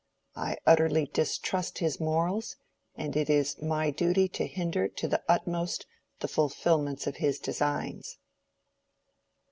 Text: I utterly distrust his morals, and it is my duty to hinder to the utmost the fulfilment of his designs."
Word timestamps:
I 0.35 0.57
utterly 0.65 1.05
distrust 1.05 1.77
his 1.77 1.99
morals, 1.99 2.55
and 2.95 3.15
it 3.15 3.29
is 3.29 3.61
my 3.61 3.91
duty 3.91 4.27
to 4.29 4.47
hinder 4.47 4.87
to 4.87 5.07
the 5.07 5.21
utmost 5.29 5.85
the 6.21 6.27
fulfilment 6.27 7.05
of 7.05 7.17
his 7.17 7.37
designs." 7.37 8.17